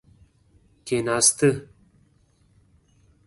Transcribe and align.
کیناسته. 0.85 1.49